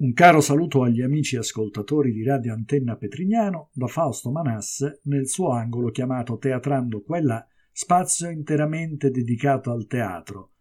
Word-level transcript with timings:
Un 0.00 0.12
caro 0.12 0.40
saluto 0.40 0.84
agli 0.84 1.02
amici 1.02 1.36
ascoltatori 1.36 2.12
di 2.12 2.22
Radio 2.22 2.52
Antenna 2.52 2.94
Petrignano 2.94 3.70
da 3.72 3.88
Fausto 3.88 4.30
Manasse 4.30 5.00
nel 5.04 5.26
suo 5.26 5.50
angolo 5.50 5.90
chiamato 5.90 6.38
Teatrando 6.38 7.02
Quella, 7.02 7.44
spazio 7.72 8.30
interamente 8.30 9.10
dedicato 9.10 9.72
al 9.72 9.88
teatro, 9.88 10.52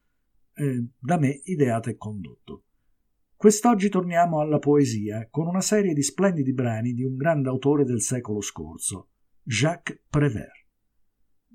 eh, 0.55 0.87
da 0.97 1.19
me 1.19 1.39
ideato 1.43 1.91
e 1.91 1.97
condotto. 1.97 2.63
Quest'oggi 3.35 3.89
torniamo 3.89 4.39
alla 4.39 4.57
poesia 4.57 5.27
con 5.29 5.45
una 5.45 5.61
serie 5.61 5.93
di 5.93 6.01
splendidi 6.01 6.53
brani 6.53 6.93
di 6.93 7.03
un 7.03 7.15
grande 7.15 7.49
autore 7.49 7.83
del 7.83 8.01
secolo 8.01 8.41
scorso, 8.41 9.09
Jacques 9.43 10.01
Prévert. 10.09 10.65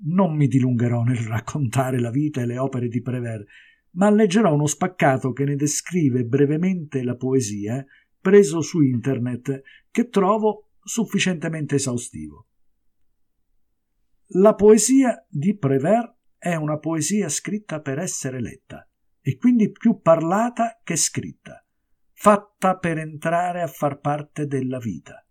Non 0.05 0.37
mi 0.37 0.47
dilungherò 0.47 1.03
nel 1.03 1.17
raccontare 1.17 1.99
la 1.99 2.11
vita 2.11 2.39
e 2.39 2.45
le 2.45 2.57
opere 2.59 2.87
di 2.87 3.01
Prévert, 3.01 3.45
ma 3.93 4.09
leggerò 4.09 4.53
uno 4.53 4.67
spaccato 4.67 5.31
che 5.33 5.43
ne 5.43 5.55
descrive 5.55 6.23
brevemente 6.23 7.03
la 7.03 7.15
poesia 7.15 7.85
preso 8.19 8.61
su 8.61 8.81
internet 8.81 9.61
che 9.91 10.09
trovo 10.09 10.69
sufficientemente 10.81 11.75
esaustivo. 11.75 12.47
La 14.35 14.55
poesia 14.55 15.25
di 15.29 15.55
Prévert 15.57 16.15
è 16.37 16.55
una 16.55 16.77
poesia 16.77 17.29
scritta 17.29 17.81
per 17.81 17.99
essere 17.99 18.41
letta 18.41 18.87
e 19.21 19.37
quindi 19.37 19.71
più 19.71 20.01
parlata 20.01 20.81
che 20.83 20.95
scritta, 20.95 21.63
fatta 22.11 22.77
per 22.77 22.97
entrare 22.97 23.61
a 23.61 23.67
far 23.67 23.99
parte 23.99 24.47
della 24.47 24.79
vita. 24.79 25.25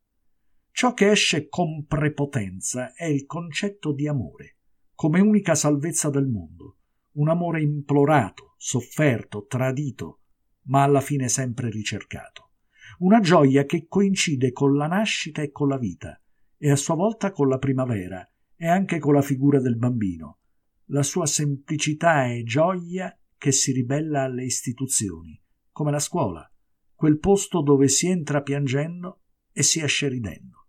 Ciò 0.71 0.95
che 0.95 1.11
esce 1.11 1.49
con 1.49 1.85
prepotenza 1.87 2.95
è 2.95 3.05
il 3.05 3.27
concetto 3.27 3.93
di 3.93 4.07
amore, 4.07 4.57
come 4.95 5.21
unica 5.21 5.55
salvezza 5.55 6.09
del 6.09 6.29
mondo, 6.29 6.77
un 7.13 7.29
amore 7.29 7.61
implorato, 7.61 8.52
sofferto, 8.65 9.47
tradito, 9.47 10.21
ma 10.67 10.85
alla 10.85 11.01
fine 11.01 11.29
sempre 11.29 11.69
ricercato. 11.69 12.51
Una 12.99 13.19
gioia 13.19 13.65
che 13.65 13.87
coincide 13.89 14.53
con 14.53 14.77
la 14.77 14.87
nascita 14.87 15.43
e 15.43 15.51
con 15.51 15.67
la 15.67 15.79
vita, 15.79 16.17
e 16.57 16.71
a 16.71 16.77
sua 16.77 16.95
volta 16.95 17.33
con 17.33 17.49
la 17.49 17.59
primavera, 17.59 18.25
e 18.55 18.69
anche 18.69 19.01
con 19.01 19.15
la 19.15 19.21
figura 19.21 19.59
del 19.59 19.77
bambino. 19.77 20.39
La 20.87 21.03
sua 21.03 21.27
semplicità 21.27 22.27
e 22.27 22.45
gioia 22.45 23.13
che 23.37 23.51
si 23.51 23.73
ribella 23.73 24.23
alle 24.23 24.45
istituzioni, 24.45 25.43
come 25.73 25.91
la 25.91 25.99
scuola, 25.99 26.49
quel 26.95 27.19
posto 27.19 27.63
dove 27.63 27.89
si 27.89 28.07
entra 28.07 28.43
piangendo 28.43 29.23
e 29.51 29.65
si 29.65 29.81
esce 29.81 30.07
ridendo. 30.07 30.69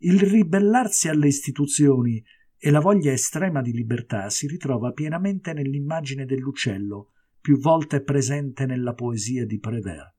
Il 0.00 0.20
ribellarsi 0.20 1.08
alle 1.08 1.28
istituzioni 1.28 2.22
e 2.62 2.70
la 2.70 2.80
voglia 2.80 3.10
estrema 3.10 3.62
di 3.62 3.72
libertà 3.72 4.28
si 4.28 4.46
ritrova 4.46 4.92
pienamente 4.92 5.54
nell'immagine 5.54 6.26
dell'uccello, 6.26 7.12
più 7.40 7.58
volte 7.58 8.02
presente 8.02 8.66
nella 8.66 8.92
poesia 8.92 9.46
di 9.46 9.58
Prévert. 9.58 10.14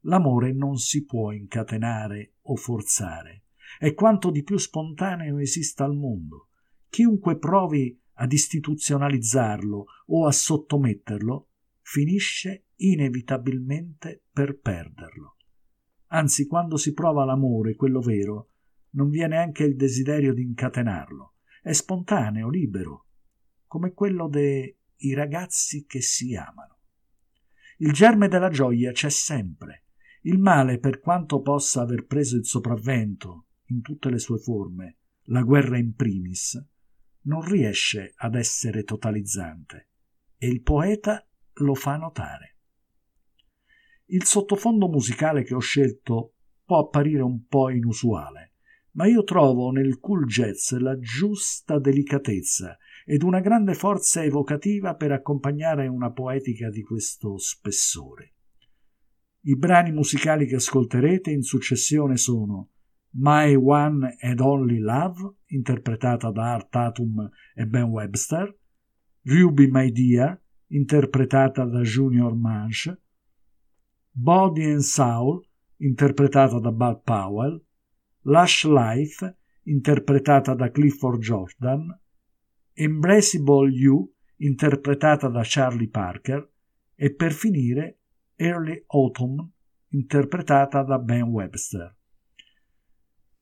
L'amore 0.00 0.52
non 0.52 0.78
si 0.78 1.04
può 1.04 1.30
incatenare 1.30 2.38
o 2.42 2.56
forzare, 2.56 3.44
è 3.78 3.94
quanto 3.94 4.32
di 4.32 4.42
più 4.42 4.56
spontaneo 4.56 5.38
esista 5.38 5.84
al 5.84 5.94
mondo. 5.94 6.48
Chiunque 6.88 7.38
provi 7.38 7.96
ad 8.14 8.32
istituzionalizzarlo 8.32 9.84
o 10.06 10.26
a 10.26 10.32
sottometterlo, 10.32 11.50
finisce 11.82 12.66
inevitabilmente 12.78 14.24
per 14.32 14.58
perderlo. 14.58 15.36
Anzi, 16.08 16.48
quando 16.48 16.76
si 16.76 16.92
prova 16.92 17.24
l'amore, 17.24 17.76
quello 17.76 18.00
vero, 18.00 18.50
non 18.94 19.08
viene 19.08 19.36
anche 19.36 19.62
il 19.62 19.76
desiderio 19.76 20.34
di 20.34 20.42
incatenarlo 20.42 21.33
è 21.64 21.72
spontaneo, 21.72 22.50
libero, 22.50 23.06
come 23.66 23.94
quello 23.94 24.28
dei 24.28 24.76
ragazzi 25.14 25.86
che 25.86 26.02
si 26.02 26.36
amano. 26.36 26.80
Il 27.78 27.92
germe 27.92 28.28
della 28.28 28.50
gioia 28.50 28.92
c'è 28.92 29.08
sempre. 29.08 29.86
Il 30.24 30.38
male, 30.38 30.78
per 30.78 31.00
quanto 31.00 31.40
possa 31.40 31.80
aver 31.80 32.04
preso 32.04 32.36
il 32.36 32.44
sopravvento 32.44 33.46
in 33.68 33.80
tutte 33.80 34.10
le 34.10 34.18
sue 34.18 34.38
forme, 34.38 34.98
la 35.28 35.40
guerra 35.40 35.78
in 35.78 35.94
primis, 35.94 36.62
non 37.22 37.40
riesce 37.40 38.12
ad 38.14 38.34
essere 38.34 38.84
totalizzante 38.84 39.88
e 40.36 40.48
il 40.48 40.60
poeta 40.60 41.26
lo 41.54 41.74
fa 41.74 41.96
notare. 41.96 42.58
Il 44.08 44.24
sottofondo 44.24 44.86
musicale 44.86 45.44
che 45.44 45.54
ho 45.54 45.60
scelto 45.60 46.34
può 46.62 46.80
apparire 46.80 47.22
un 47.22 47.46
po' 47.46 47.70
inusuale, 47.70 48.53
ma 48.94 49.06
io 49.06 49.24
trovo 49.24 49.70
nel 49.70 49.98
cool 49.98 50.26
jazz 50.26 50.72
la 50.72 50.98
giusta 50.98 51.78
delicatezza 51.78 52.76
ed 53.04 53.22
una 53.22 53.40
grande 53.40 53.74
forza 53.74 54.22
evocativa 54.22 54.94
per 54.94 55.12
accompagnare 55.12 55.86
una 55.86 56.10
poetica 56.10 56.70
di 56.70 56.82
questo 56.82 57.36
spessore. 57.38 58.32
I 59.46 59.56
brani 59.56 59.92
musicali 59.92 60.46
che 60.46 60.56
ascolterete 60.56 61.30
in 61.30 61.42
successione 61.42 62.16
sono 62.16 62.70
My 63.16 63.54
One 63.54 64.16
and 64.20 64.40
Only 64.40 64.78
Love, 64.78 65.36
interpretata 65.46 66.30
da 66.30 66.54
Art 66.54 66.70
Tatum 66.70 67.28
e 67.54 67.66
Ben 67.66 67.84
Webster, 67.84 68.56
Ruby 69.22 69.68
My 69.70 69.90
Dear, 69.92 70.40
interpretata 70.68 71.64
da 71.64 71.80
Junior 71.82 72.34
Manche, 72.34 73.00
Body 74.10 74.64
and 74.64 74.80
Soul, 74.80 75.46
interpretata 75.76 76.58
da 76.58 76.72
Bud 76.72 77.02
Powell, 77.02 77.62
Lush 78.26 78.64
Life, 78.64 79.36
interpretata 79.64 80.54
da 80.54 80.70
Clifford 80.70 81.20
Jordan, 81.20 82.00
Embraceable 82.72 83.70
You, 83.70 84.12
interpretata 84.36 85.28
da 85.28 85.42
Charlie 85.44 85.88
Parker, 85.88 86.50
e 86.94 87.14
per 87.14 87.32
finire 87.32 88.00
Early 88.36 88.84
Autumn, 88.86 89.46
interpretata 89.88 90.82
da 90.82 90.98
Ben 90.98 91.24
Webster. 91.24 91.96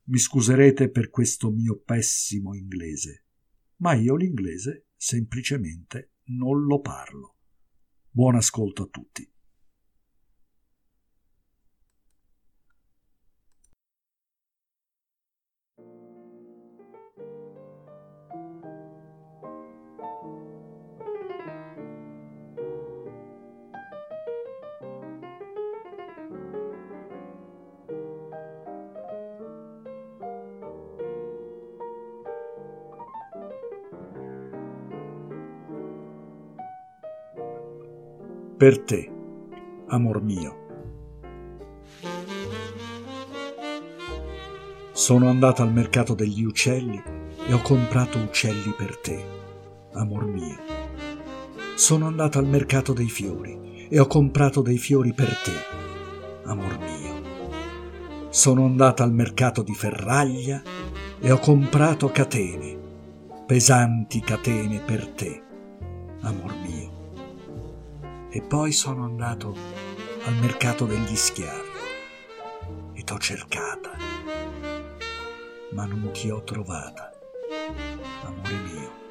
Mi 0.05 0.17
scuserete 0.17 0.89
per 0.89 1.09
questo 1.09 1.49
mio 1.49 1.81
pessimo 1.83 2.53
inglese, 2.53 3.25
ma 3.77 3.93
io 3.93 4.15
l'inglese 4.15 4.87
semplicemente 4.95 6.15
non 6.25 6.63
lo 6.65 6.81
parlo. 6.81 7.37
Buon 8.09 8.35
ascolto 8.35 8.83
a 8.83 8.87
tutti. 8.87 9.32
Per 38.63 38.79
te, 38.79 39.11
amor 39.87 40.21
mio. 40.21 40.55
Sono 44.93 45.27
andata 45.27 45.63
al 45.63 45.73
mercato 45.73 46.13
degli 46.13 46.45
uccelli 46.45 47.03
e 47.45 47.53
ho 47.53 47.61
comprato 47.61 48.19
uccelli 48.19 48.73
per 48.77 48.95
te, 48.99 49.21
amor 49.95 50.27
mio. 50.27 50.55
Sono 51.75 52.07
andata 52.07 52.39
al 52.39 52.47
mercato 52.47 52.93
dei 52.93 53.09
fiori 53.09 53.87
e 53.89 53.99
ho 53.99 54.07
comprato 54.07 54.61
dei 54.61 54.77
fiori 54.77 55.13
per 55.13 55.35
te, 55.43 56.45
amor 56.45 56.79
mio. 56.79 58.29
Sono 58.29 58.63
andata 58.63 59.03
al 59.03 59.11
mercato 59.11 59.61
di 59.61 59.73
ferraglia 59.73 60.61
e 61.19 61.31
ho 61.33 61.39
comprato 61.39 62.11
catene, 62.11 62.77
pesanti 63.45 64.21
catene 64.21 64.79
per 64.79 65.09
te, 65.09 65.43
amor 66.21 66.53
mio 66.65 66.92
e 68.35 68.41
poi 68.41 68.71
sono 68.71 69.03
andato 69.03 69.55
al 70.23 70.33
mercato 70.37 70.85
degli 70.85 71.15
schiavi 71.15 71.69
e 72.93 73.03
t'ho 73.03 73.19
cercata, 73.19 73.91
ma 75.73 75.85
non 75.85 76.09
ti 76.11 76.31
ho 76.31 76.41
trovata, 76.43 77.11
amore 78.23 78.55
mio. 78.55 79.02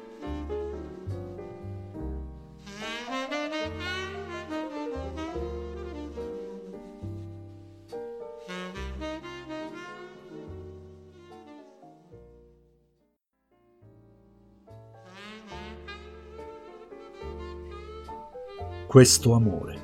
Questo 18.93 19.33
amore. 19.33 19.81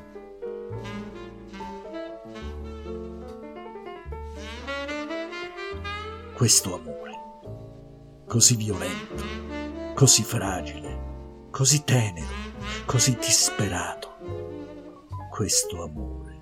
Questo 6.33 6.75
amore, 6.75 7.13
così 8.27 8.55
violento, 8.55 9.23
così 9.95 10.21
fragile, 10.21 11.47
così 11.49 11.83
tenero, 11.83 12.27
così 12.85 13.17
disperato, 13.17 14.09
questo 15.31 15.81
amore 15.81 16.37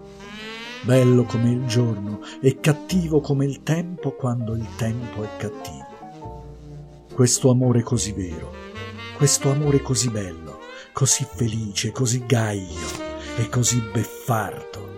bello 0.82 1.24
come 1.24 1.52
il 1.52 1.66
giorno 1.68 2.20
e 2.42 2.60
cattivo 2.60 3.22
come 3.22 3.46
il 3.46 3.64
tempo 3.64 4.12
quando 4.12 4.56
il 4.56 4.68
tempo 4.76 5.24
è 5.24 5.38
cattivo. 5.38 7.06
Questo 7.14 7.50
amore 7.50 7.82
così 7.82 8.12
vero, 8.12 8.52
questo 9.16 9.52
amore 9.52 9.82
così 9.82 10.10
bello, 10.10 10.57
così 10.98 11.28
felice, 11.32 11.92
così 11.92 12.26
gaio 12.26 12.66
e 13.38 13.48
così 13.50 13.80
beffardo 13.94 14.96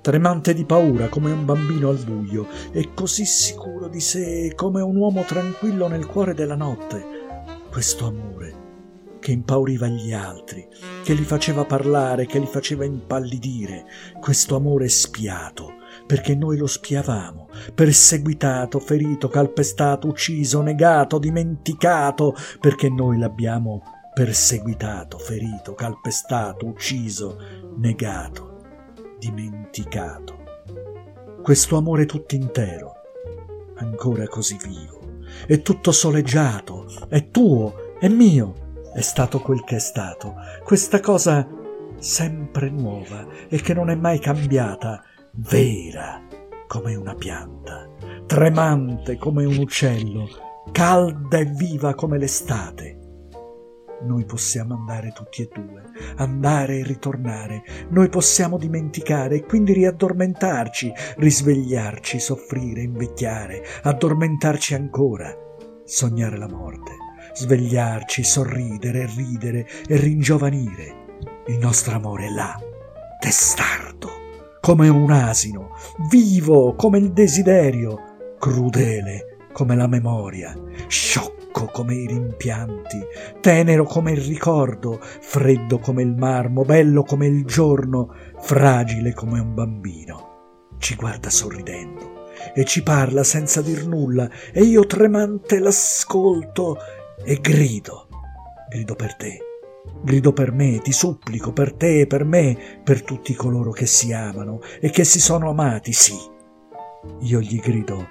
tremante 0.00 0.54
di 0.54 0.64
paura 0.64 1.08
come 1.08 1.32
un 1.32 1.44
bambino 1.44 1.88
al 1.88 1.98
buio 1.98 2.46
e 2.70 2.94
così 2.94 3.24
sicuro 3.24 3.88
di 3.88 3.98
sé 3.98 4.52
come 4.54 4.80
un 4.82 4.94
uomo 4.94 5.22
tranquillo 5.22 5.88
nel 5.88 6.06
cuore 6.06 6.34
della 6.34 6.54
notte. 6.54 7.04
Questo 7.68 8.06
amore 8.06 8.60
che 9.18 9.32
impauriva 9.32 9.88
gli 9.88 10.12
altri, 10.12 10.64
che 11.02 11.12
li 11.12 11.24
faceva 11.24 11.64
parlare, 11.64 12.26
che 12.26 12.38
li 12.38 12.46
faceva 12.46 12.84
impallidire, 12.84 13.84
questo 14.20 14.54
amore 14.54 14.88
spiato, 14.88 15.72
perché 16.06 16.36
noi 16.36 16.56
lo 16.56 16.68
spiavamo, 16.68 17.48
perseguitato, 17.74 18.78
ferito, 18.78 19.28
calpestato, 19.28 20.06
ucciso, 20.06 20.60
negato, 20.60 21.18
dimenticato, 21.18 22.32
perché 22.60 22.88
noi 22.88 23.18
l'abbiamo 23.18 24.01
perseguitato, 24.12 25.18
ferito, 25.18 25.74
calpestato, 25.74 26.66
ucciso, 26.66 27.38
negato 27.76 28.52
dimenticato. 29.18 30.40
Questo 31.42 31.76
amore 31.76 32.06
tutto 32.06 32.34
intero, 32.34 32.94
ancora 33.76 34.26
così 34.26 34.56
vivo, 34.60 35.00
è 35.46 35.62
tutto 35.62 35.92
soleggiato, 35.92 36.86
è 37.08 37.30
tuo, 37.30 37.94
è 38.00 38.08
mio, 38.08 38.80
è 38.92 39.00
stato 39.00 39.40
quel 39.40 39.62
che 39.64 39.76
è 39.76 39.80
stato, 39.80 40.34
questa 40.64 40.98
cosa 40.98 41.48
sempre 41.98 42.68
nuova 42.68 43.26
e 43.48 43.60
che 43.60 43.74
non 43.74 43.90
è 43.90 43.94
mai 43.94 44.18
cambiata, 44.18 45.02
vera 45.34 46.20
come 46.66 46.96
una 46.96 47.14
pianta, 47.14 47.88
tremante 48.26 49.16
come 49.16 49.44
un 49.44 49.56
uccello, 49.56 50.28
calda 50.72 51.38
e 51.38 51.44
viva 51.44 51.94
come 51.94 52.18
l'estate 52.18 53.01
noi 54.04 54.24
possiamo 54.24 54.74
andare 54.74 55.12
tutti 55.12 55.42
e 55.42 55.48
due, 55.52 55.82
andare 56.16 56.78
e 56.78 56.82
ritornare, 56.84 57.62
noi 57.90 58.08
possiamo 58.08 58.58
dimenticare 58.58 59.36
e 59.36 59.44
quindi 59.44 59.72
riaddormentarci, 59.72 60.92
risvegliarci, 61.16 62.18
soffrire, 62.18 62.82
invecchiare, 62.82 63.62
addormentarci 63.82 64.74
ancora, 64.74 65.34
sognare 65.84 66.36
la 66.36 66.48
morte, 66.48 66.92
svegliarci, 67.34 68.22
sorridere, 68.22 69.10
ridere 69.16 69.66
e 69.86 69.96
ringiovanire. 69.96 71.00
Il 71.46 71.58
nostro 71.58 71.94
amore 71.94 72.26
è 72.26 72.30
là, 72.30 72.56
testardo, 73.18 74.08
come 74.60 74.88
un 74.88 75.10
asino, 75.10 75.76
vivo 76.08 76.74
come 76.74 76.98
il 76.98 77.12
desiderio, 77.12 78.36
crudele 78.38 79.38
come 79.52 79.76
la 79.76 79.86
memoria, 79.86 80.56
sciocco 80.88 81.41
secco 81.52 81.66
come 81.66 81.94
i 81.94 82.06
rimpianti, 82.06 82.98
tenero 83.40 83.84
come 83.84 84.12
il 84.12 84.22
ricordo, 84.22 84.98
freddo 85.00 85.78
come 85.78 86.02
il 86.02 86.16
marmo, 86.16 86.64
bello 86.64 87.02
come 87.02 87.26
il 87.26 87.44
giorno, 87.44 88.14
fragile 88.40 89.12
come 89.12 89.38
un 89.38 89.54
bambino. 89.54 90.66
Ci 90.78 90.94
guarda 90.96 91.28
sorridendo 91.28 92.30
e 92.54 92.64
ci 92.64 92.82
parla 92.82 93.22
senza 93.22 93.60
dir 93.60 93.86
nulla 93.86 94.28
e 94.52 94.62
io 94.62 94.86
tremante 94.86 95.58
l'ascolto 95.58 96.78
e 97.22 97.38
grido, 97.40 98.08
grido 98.70 98.94
per 98.94 99.14
te. 99.16 99.38
Grido 100.02 100.32
per 100.32 100.52
me, 100.52 100.80
ti 100.80 100.92
supplico, 100.92 101.52
per 101.52 101.74
te 101.74 102.00
e 102.00 102.06
per 102.06 102.24
me, 102.24 102.80
per 102.82 103.02
tutti 103.02 103.34
coloro 103.34 103.72
che 103.72 103.86
si 103.86 104.12
amano 104.12 104.60
e 104.80 104.90
che 104.90 105.04
si 105.04 105.20
sono 105.20 105.50
amati, 105.50 105.92
sì. 105.92 106.16
Io 107.20 107.40
gli 107.40 107.58
grido 107.58 108.08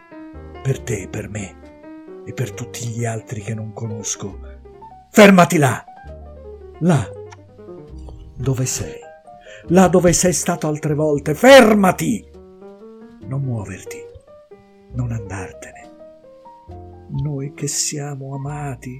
per 0.62 0.82
te 0.82 1.04
e 1.04 1.08
per 1.08 1.30
me 1.30 1.61
e 2.32 2.34
per 2.34 2.52
tutti 2.52 2.88
gli 2.88 3.06
altri 3.06 3.42
che 3.42 3.54
non 3.54 3.74
conosco. 3.74 4.40
Fermati 5.12 5.58
là! 5.58 5.84
Là 6.80 7.20
dove 8.36 8.66
sei, 8.66 9.00
là 9.68 9.88
dove 9.88 10.14
sei 10.14 10.34
stato 10.34 10.68
altre 10.68 10.96
volte, 10.96 11.36
fermati! 11.36 12.26
Non 13.24 13.44
muoverti, 13.44 13.98
non 14.94 15.12
andartene. 15.12 15.90
Noi 17.22 17.54
che 17.54 17.68
siamo 17.68 18.34
amati, 18.34 19.00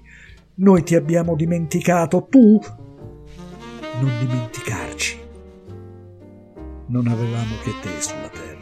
noi 0.56 0.84
ti 0.84 0.96
abbiamo 0.96 1.36
dimenticato, 1.36 2.28
tu 2.30 2.60
non 4.00 4.12
dimenticarci. 4.20 5.20
Non 6.88 7.08
avevamo 7.08 7.56
che 7.64 7.72
te 7.82 8.02
sulla 8.02 8.30
terra, 8.30 8.60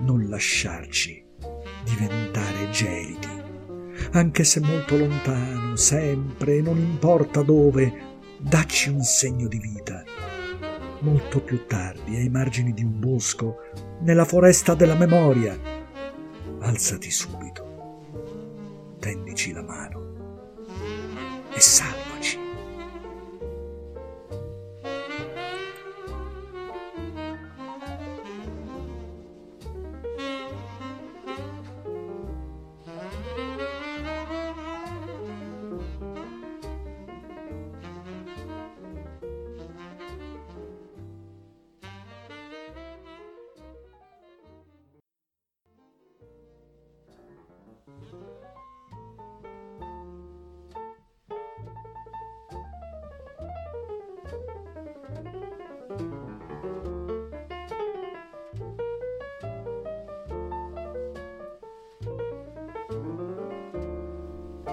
non 0.00 0.28
lasciarci 0.28 1.24
diventare 1.84 2.70
gelidi 2.70 3.31
anche 4.10 4.44
se 4.44 4.60
molto 4.60 4.96
lontano, 4.96 5.76
sempre, 5.76 6.60
non 6.60 6.78
importa 6.78 7.42
dove, 7.42 8.10
dacci 8.38 8.90
un 8.90 9.02
segno 9.02 9.48
di 9.48 9.58
vita. 9.58 10.02
Molto 11.00 11.40
più 11.40 11.66
tardi, 11.66 12.16
ai 12.16 12.28
margini 12.28 12.72
di 12.72 12.84
un 12.84 12.98
bosco, 12.98 13.56
nella 14.00 14.24
foresta 14.24 14.74
della 14.74 14.94
memoria, 14.94 15.58
alzati 16.60 17.10
subito, 17.10 18.96
tendici 18.98 19.52
la 19.52 19.62
mano 19.62 20.00
e 21.54 21.60
salva. 21.60 21.91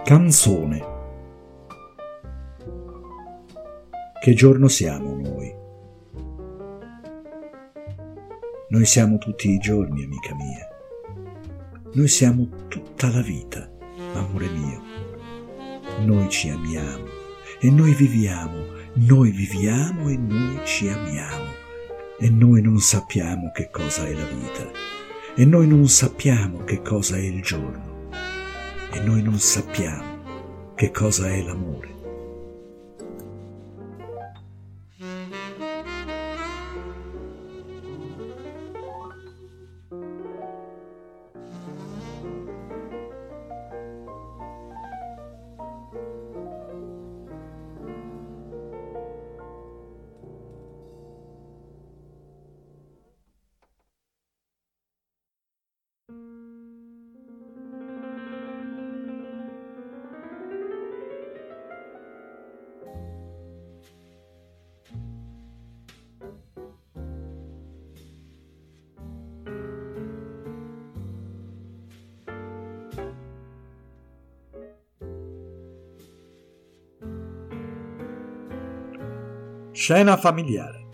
Canzone. 0.09 0.83
Che 4.19 4.33
giorno 4.33 4.67
siamo 4.67 5.13
noi? 5.13 5.53
Noi 8.69 8.85
siamo 8.85 9.19
tutti 9.19 9.51
i 9.51 9.59
giorni, 9.59 10.05
amica 10.05 10.33
mia. 10.33 10.67
Noi 11.93 12.07
siamo 12.07 12.49
tutta 12.69 13.11
la 13.11 13.21
vita, 13.21 13.69
amore 14.15 14.47
mio. 14.47 14.81
Noi 16.05 16.27
ci 16.29 16.49
amiamo 16.49 17.05
e 17.59 17.69
noi 17.69 17.93
viviamo, 17.93 18.65
noi 18.93 19.29
viviamo 19.29 20.09
e 20.09 20.17
noi 20.17 20.59
ci 20.65 20.87
amiamo. 20.87 21.51
E 22.17 22.31
noi 22.31 22.63
non 22.63 22.79
sappiamo 22.79 23.51
che 23.51 23.69
cosa 23.69 24.07
è 24.07 24.13
la 24.13 24.25
vita. 24.25 24.71
E 25.35 25.45
noi 25.45 25.67
non 25.67 25.87
sappiamo 25.87 26.63
che 26.63 26.81
cosa 26.81 27.15
è 27.15 27.21
il 27.21 27.43
giorno 27.43 27.88
e 28.91 28.99
noi 29.01 29.21
non 29.21 29.37
sappiamo 29.37 30.73
che 30.75 30.91
cosa 30.91 31.29
è 31.29 31.41
l'amore. 31.41 31.98
Scena 79.79 80.17
familiare. 80.17 80.87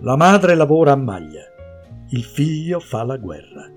La 0.00 0.16
madre 0.16 0.54
lavora 0.54 0.92
a 0.92 0.96
maglia, 0.96 1.42
il 2.08 2.24
figlio 2.24 2.80
fa 2.80 3.04
la 3.04 3.18
guerra. 3.18 3.70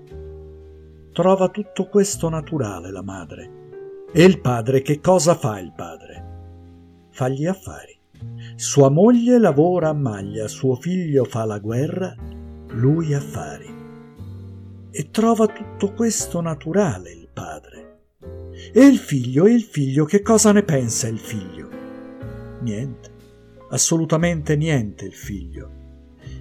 Trova 1.12 1.50
tutto 1.50 1.88
questo 1.88 2.30
naturale 2.30 2.90
la 2.90 3.02
madre. 3.02 4.06
E 4.14 4.24
il 4.24 4.40
padre 4.40 4.80
che 4.80 4.98
cosa 5.00 5.34
fa 5.34 5.60
il 5.60 5.74
padre? 5.76 7.08
Fa 7.10 7.28
gli 7.28 7.44
affari. 7.44 7.94
Sua 8.56 8.88
moglie 8.88 9.38
lavora 9.38 9.90
a 9.90 9.94
maglia, 9.94 10.48
suo 10.48 10.74
figlio 10.76 11.24
fa 11.24 11.44
la 11.44 11.58
guerra, 11.58 12.14
lui 12.68 13.12
affari. 13.12 13.68
E 14.90 15.10
trova 15.10 15.48
tutto 15.48 15.92
questo 15.92 16.40
naturale 16.40 17.12
il 17.12 17.28
padre. 17.30 17.67
E 18.72 18.84
il 18.84 18.98
figlio, 18.98 19.46
e 19.46 19.52
il 19.52 19.62
figlio, 19.62 20.04
che 20.04 20.22
cosa 20.22 20.52
ne 20.52 20.62
pensa 20.62 21.08
il 21.08 21.18
figlio? 21.18 21.68
Niente, 22.60 23.10
assolutamente 23.70 24.56
niente 24.56 25.04
il 25.04 25.14
figlio. 25.14 25.76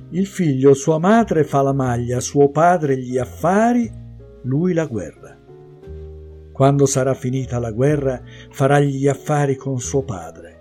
Il 0.10 0.25
figlio, 0.25 0.74
sua 0.74 1.00
madre 1.00 1.43
fa 1.43 1.62
la 1.62 1.74
maglia, 1.74 2.19
suo 2.19 2.50
padre 2.50 2.98
gli 2.98 3.17
affari, 3.17 3.91
lui 4.43 4.74
la 4.74 4.86
guerra. 4.86 5.38
Quando 6.51 6.86
sarà 6.86 7.13
finita 7.13 7.60
la 7.60 7.72
guerra, 7.72 8.22
farà 8.50 8.79
gli 8.79 9.07
affari 9.07 9.55
con 9.55 9.79
suo 9.79 10.03
padre 10.03 10.57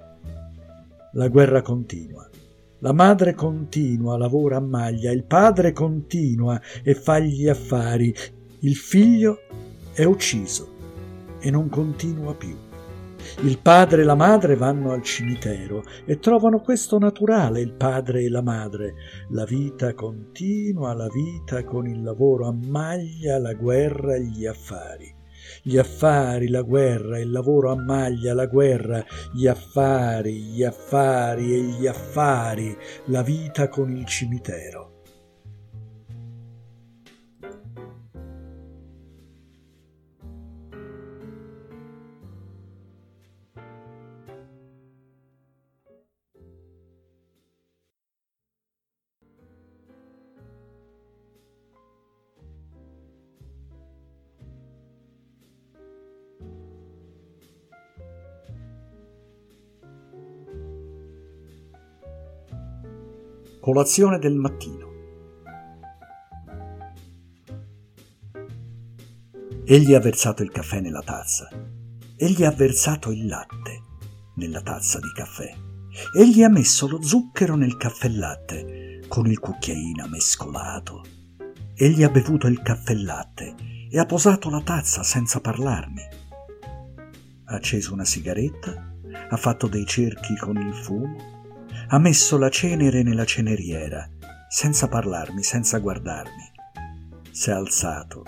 la 1.17 1.29
guerra 1.29 1.63
continua. 1.63 2.29
La 2.81 2.93
madre 2.93 3.35
continua, 3.35 4.19
lavora 4.19 4.57
a 4.57 4.61
maglia, 4.61 5.11
il 5.11 5.25
padre 5.25 5.73
continua 5.73 6.61
e 6.83 6.95
fa 6.95 7.19
gli 7.19 7.49
affari, 7.49 8.15
il 8.61 8.77
figlio 8.77 9.39
è 9.95 10.05
ucciso 10.05 10.75
e 11.47 11.51
non 11.53 11.69
continua 11.69 12.35
più. 12.35 12.57
Il 13.43 13.59
padre 13.61 14.03
e 14.03 14.05
la 14.05 14.17
madre 14.17 14.57
vanno 14.57 14.91
al 14.91 15.03
cimitero 15.03 15.85
e 16.05 16.19
trovano 16.19 16.61
questo 16.61 16.99
naturale, 16.99 17.61
il 17.61 17.73
padre 17.73 18.23
e 18.23 18.29
la 18.29 18.43
madre. 18.43 18.95
La 19.31 19.45
vita 19.45 19.95
continua, 19.95 20.93
la 20.93 21.09
vita 21.09 21.63
con 21.63 21.87
il 21.87 22.03
lavoro 22.03 22.49
a 22.49 22.53
maglia, 22.53 23.39
la 23.39 23.55
guerra 23.55 24.17
e 24.17 24.25
gli 24.25 24.45
affari 24.45 25.15
gli 25.63 25.79
affari, 25.79 26.49
la 26.49 26.63
guerra, 26.63 27.21
il 27.21 27.31
lavoro 27.31 27.71
a 27.71 27.77
maglia, 27.77 28.35
la 28.35 28.47
guerra, 28.47 29.05
gli 29.33 29.47
affari, 29.47 30.43
gli 30.43 30.65
affari 30.65 31.55
e 31.55 31.61
gli 31.61 31.87
affari, 31.87 32.77
la 33.07 33.23
vita 33.23 33.69
con 33.69 33.91
il 33.91 34.05
cimitero. 34.07 34.96
Colazione 63.77 64.19
del 64.19 64.37
mattino. 64.37 64.91
Egli 69.67 69.93
ha 69.93 70.01
versato 70.01 70.43
il 70.43 70.51
caffè 70.51 70.81
nella 70.81 71.03
tazza. 71.03 71.47
Egli 72.17 72.43
ha 72.45 72.53
versato 72.53 73.11
il 73.11 73.27
latte 73.27 73.83
nella 74.37 74.63
tazza 74.63 74.99
di 74.99 75.13
caffè. 75.15 75.53
Egli 76.15 76.43
ha 76.43 76.49
messo 76.49 76.89
lo 76.89 77.03
zucchero 77.03 77.55
nel 77.55 77.77
caffè 77.77 78.09
latte 78.09 79.05
con 79.09 79.27
il 79.27 79.39
cucchiaino 79.39 80.09
mescolato. 80.09 81.03
Egli 81.75 82.03
ha 82.03 82.09
bevuto 82.09 82.47
il 82.47 82.63
caffè 82.63 82.95
latte 82.95 83.57
e 83.91 83.99
ha 83.99 84.07
posato 84.07 84.49
la 84.49 84.63
tazza 84.63 85.03
senza 85.03 85.43
parlarmi. 85.43 86.03
Ha 87.45 87.55
acceso 87.55 87.93
una 87.93 88.07
sigaretta, 88.07 88.95
ha 89.29 89.37
fatto 89.37 89.67
dei 89.67 89.85
cerchi 89.85 90.35
con 90.39 90.57
il 90.57 90.73
fumo 90.73 91.36
ha 91.89 91.99
messo 91.99 92.37
la 92.37 92.49
cenere 92.49 93.05
nella 93.05 93.25
ceneriera, 93.25 94.09
senza 94.49 94.89
parlarmi, 94.89 95.43
senza 95.45 95.79
guardarmi. 95.79 96.51
Si 97.31 97.51
è 97.51 97.53
alzato, 97.53 98.25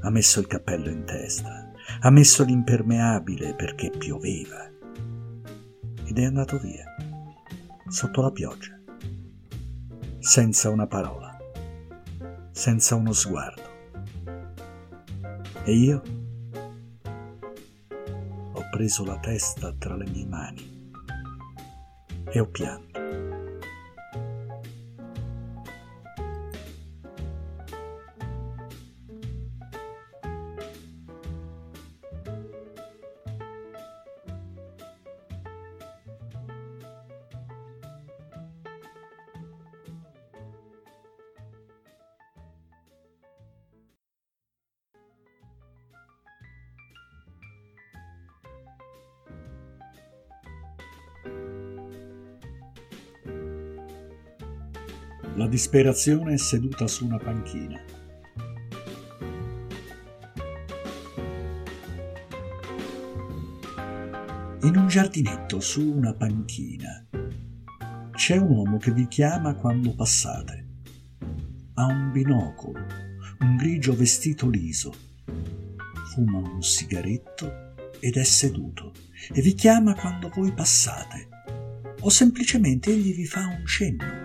ha 0.00 0.10
messo 0.10 0.38
il 0.38 0.46
cappello 0.46 0.90
in 0.90 1.04
testa, 1.04 1.72
ha 2.00 2.10
messo 2.10 2.44
l'impermeabile 2.44 3.54
perché 3.54 3.90
pioveva 3.90 4.70
ed 6.04 6.18
è 6.18 6.24
andato 6.24 6.58
via, 6.58 6.84
sotto 7.88 8.20
la 8.22 8.30
pioggia, 8.30 8.78
senza 10.20 10.68
una 10.68 10.86
parola, 10.86 11.36
senza 12.52 12.94
uno 12.94 13.12
sguardo. 13.12 13.72
E 15.64 15.72
io 15.72 16.02
ho 18.52 18.68
preso 18.70 19.04
la 19.04 19.18
testa 19.18 19.74
tra 19.76 19.96
le 19.96 20.08
mie 20.10 20.26
mani 20.26 20.73
e 22.32 22.40
ho 22.40 22.46
pianto. 22.46 22.94
La 55.36 55.48
disperazione 55.48 56.34
è 56.34 56.38
seduta 56.38 56.86
su 56.86 57.06
una 57.06 57.18
panchina. 57.18 57.76
In 64.62 64.76
un 64.76 64.86
giardinetto 64.86 65.58
su 65.58 65.92
una 65.92 66.14
panchina 66.14 67.04
c'è 68.12 68.36
un 68.36 68.48
uomo 68.48 68.78
che 68.78 68.92
vi 68.92 69.08
chiama 69.08 69.56
quando 69.56 69.92
passate. 69.96 70.66
Ha 71.74 71.84
un 71.84 72.12
binocolo, 72.12 72.78
un 73.40 73.56
grigio 73.56 73.96
vestito 73.96 74.48
liso, 74.48 74.94
fuma 76.12 76.38
un 76.38 76.62
sigaretto 76.62 77.74
ed 77.98 78.16
è 78.16 78.24
seduto 78.24 78.92
e 79.32 79.40
vi 79.40 79.54
chiama 79.54 79.96
quando 79.96 80.30
voi 80.32 80.52
passate. 80.52 81.28
O 82.02 82.08
semplicemente 82.08 82.92
egli 82.92 83.16
vi 83.16 83.26
fa 83.26 83.48
un 83.48 83.66
cenno 83.66 84.23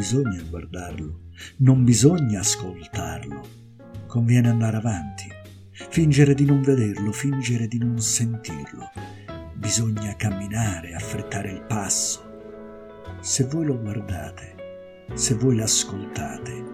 bisogna 0.00 0.42
guardarlo, 0.48 1.20
non 1.58 1.84
bisogna 1.84 2.40
ascoltarlo, 2.40 3.46
conviene 4.06 4.48
andare 4.48 4.78
avanti, 4.78 5.28
fingere 5.72 6.32
di 6.32 6.46
non 6.46 6.62
vederlo, 6.62 7.12
fingere 7.12 7.68
di 7.68 7.76
non 7.76 8.00
sentirlo. 8.00 8.90
Bisogna 9.52 10.16
camminare, 10.16 10.94
affrettare 10.94 11.50
il 11.50 11.60
passo. 11.68 12.22
Se 13.20 13.44
voi 13.44 13.66
lo 13.66 13.78
guardate, 13.78 15.04
se 15.12 15.34
voi 15.34 15.56
l'ascoltate, 15.56 16.64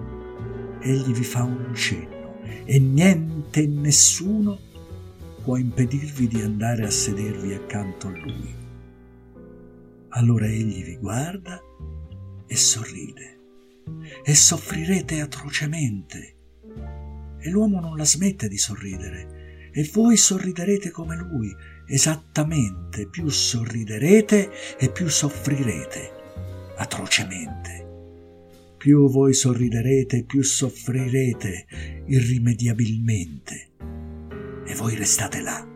egli 0.79 1.13
vi 1.13 1.25
fa 1.25 1.43
un 1.43 1.75
cenno 1.75 2.37
e 2.65 2.79
niente 2.79 3.63
e 3.63 3.67
nessuno 3.67 4.57
può 5.43 5.57
impedirvi 5.57 6.29
di 6.29 6.43
andare 6.43 6.87
a 6.87 6.91
sedervi 6.91 7.55
accanto 7.55 8.07
a 8.07 8.11
lui. 8.11 8.55
Allora 10.11 10.47
egli 10.47 10.85
vi 10.85 10.97
guarda 10.99 11.61
e 12.47 12.57
sorride 12.57 13.37
e 14.25 14.35
soffrirete 14.35 15.21
atrocemente. 15.21 16.35
E 17.39 17.51
l'uomo 17.51 17.81
non 17.81 17.97
la 17.97 18.05
smette 18.05 18.49
di 18.49 18.59
sorridere 18.59 19.71
e 19.73 19.89
voi 19.93 20.17
sorriderete 20.17 20.91
come 20.91 21.17
lui, 21.17 21.55
esattamente, 21.87 23.09
più 23.09 23.29
sorriderete 23.29 24.77
e 24.79 24.91
più 24.91 25.09
soffrirete 25.09 26.13
atrocemente. 26.77 27.85
Più 28.77 29.09
voi 29.11 29.35
sorriderete, 29.35 30.25
più 30.25 30.43
soffrirete 30.43 31.67
irrimediabilmente. 32.07 33.71
E 34.67 34.75
voi 34.75 34.97
restate 34.97 35.41
là, 35.41 35.67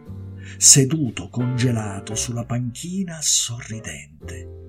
seduto, 0.57 1.29
congelato 1.29 2.15
sulla 2.15 2.45
panchina, 2.45 3.19
sorridente 3.21 4.60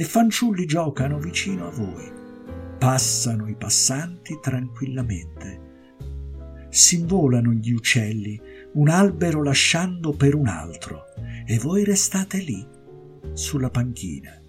e 0.00 0.04
fanciulli 0.04 0.64
giocano 0.64 1.18
vicino 1.18 1.66
a 1.66 1.70
voi. 1.70 2.10
Passano 2.78 3.50
i 3.50 3.54
passanti 3.54 4.38
tranquillamente. 4.40 5.60
S'involano 6.70 7.52
gli 7.52 7.72
uccelli, 7.72 8.40
un 8.76 8.88
albero 8.88 9.42
lasciando 9.42 10.12
per 10.12 10.34
un 10.34 10.46
altro, 10.46 11.04
e 11.44 11.58
voi 11.58 11.84
restate 11.84 12.38
lì, 12.38 12.66
sulla 13.34 13.68
panchina. 13.68 14.42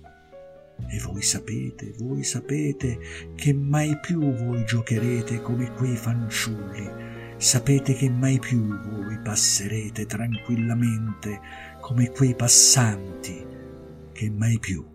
E 0.88 1.00
voi 1.01 1.22
sapete, 1.22 1.96
voi 1.98 2.24
sapete 2.24 2.98
che 3.36 3.53
mai 3.53 4.00
più 4.00 4.22
voi 4.34 4.63
giocherete 4.63 5.41
come 5.41 5.70
quei 5.74 5.98
fanciulli, 5.98 6.89
sapete 7.36 7.93
che 7.93 8.10
mai 8.10 8.39
più 8.39 8.74
voi 8.89 9.20
passerete 9.22 10.05
tranquillamente 10.05 11.41
come 11.81 12.10
quei 12.10 12.36
passanti, 12.36 13.46
che 14.13 14.29
mai 14.29 14.58
più 14.58 14.91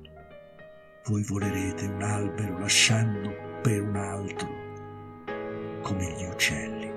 voi 1.08 1.22
volerete 1.22 1.86
un 1.86 2.02
albero 2.02 2.58
lasciando 2.58 3.32
per 3.62 3.80
un 3.80 3.94
altro 3.94 4.48
come 5.82 6.04
gli 6.16 6.24
uccelli. 6.24 6.90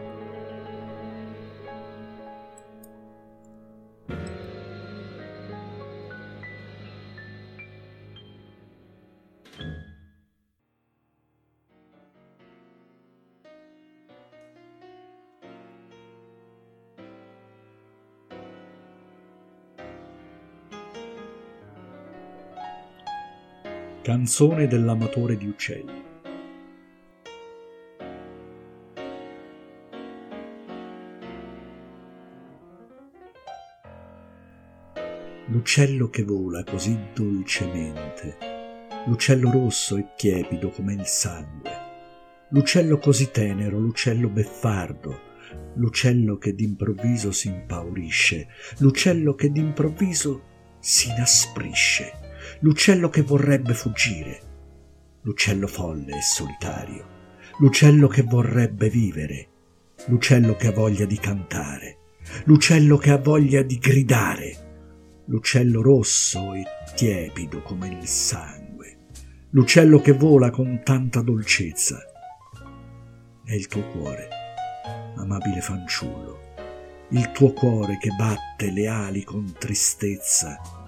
Canzone 24.19 24.67
dell'amatore 24.67 25.37
di 25.37 25.47
uccelli. 25.47 26.03
L'uccello 35.45 36.09
che 36.09 36.23
vola 36.23 36.65
così 36.65 36.99
dolcemente, 37.13 38.37
l'uccello 39.05 39.51
rosso 39.51 39.95
e 39.95 40.09
tiepido 40.17 40.69
come 40.69 40.95
il 40.95 41.05
sangue, 41.05 41.71
l'uccello 42.49 42.97
così 42.97 43.31
tenero, 43.31 43.79
l'uccello 43.79 44.27
beffardo, 44.27 45.17
l'uccello 45.75 46.37
che 46.37 46.53
d'improvviso 46.53 47.31
si 47.31 47.47
impaurisce, 47.47 48.49
l'uccello 48.79 49.33
che 49.33 49.49
d'improvviso 49.49 50.43
si 50.81 51.07
inasprisce 51.07 52.18
l'uccello 52.61 53.09
che 53.09 53.21
vorrebbe 53.21 53.73
fuggire, 53.73 54.41
l'uccello 55.21 55.65
folle 55.67 56.17
e 56.17 56.21
solitario, 56.21 57.07
l'uccello 57.59 58.07
che 58.07 58.23
vorrebbe 58.23 58.89
vivere, 58.89 59.47
l'uccello 60.07 60.55
che 60.55 60.67
ha 60.67 60.71
voglia 60.71 61.05
di 61.05 61.17
cantare, 61.17 61.97
l'uccello 62.45 62.97
che 62.97 63.11
ha 63.11 63.17
voglia 63.17 63.61
di 63.61 63.77
gridare, 63.77 65.23
l'uccello 65.27 65.81
rosso 65.81 66.53
e 66.53 66.63
tiepido 66.95 67.61
come 67.61 67.87
il 67.87 68.05
sangue, 68.05 68.97
l'uccello 69.51 70.01
che 70.01 70.11
vola 70.11 70.49
con 70.49 70.81
tanta 70.83 71.21
dolcezza. 71.21 71.97
È 73.45 73.53
il 73.53 73.67
tuo 73.67 73.87
cuore, 73.87 74.27
amabile 75.15 75.61
fanciullo, 75.61 76.39
il 77.11 77.31
tuo 77.31 77.53
cuore 77.53 77.97
che 77.97 78.09
batte 78.17 78.69
le 78.69 78.87
ali 78.87 79.23
con 79.23 79.53
tristezza 79.57 80.78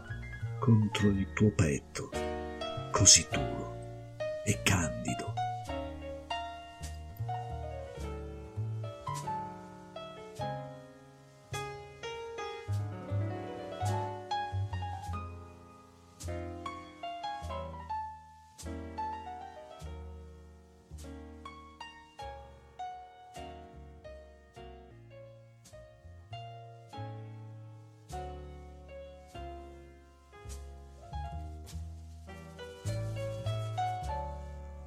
contro 0.62 1.08
il 1.08 1.34
tuo 1.34 1.50
petto, 1.50 2.12
così 2.92 3.26
duro 3.32 3.80
e 4.46 4.62
candido. 4.62 5.31